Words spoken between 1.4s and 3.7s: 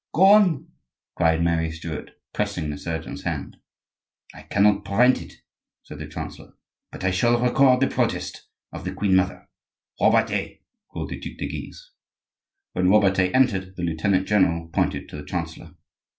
Mary Stuart, pressing the surgeon's hand.